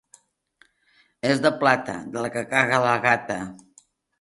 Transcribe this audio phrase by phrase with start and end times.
[1.33, 1.99] És de plata!
[2.07, 3.39] —De la que caga la gata.